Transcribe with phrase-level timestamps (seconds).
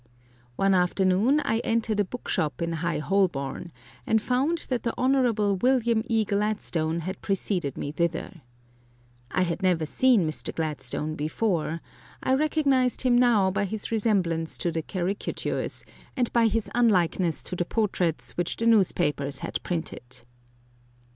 [0.55, 3.71] One afternoon I entered a book shop in High Holborn,
[4.07, 5.59] and found that the Hon.
[5.61, 6.25] William E.
[6.25, 8.41] Gladstone had preceded me thither.
[9.29, 10.55] I had never seen Mr.
[10.55, 11.81] Gladstone before.
[12.23, 15.85] I recognized him now by his resemblance to the caricatures,
[16.17, 20.23] and by his unlikeness to the portraits which the newspapers had printed.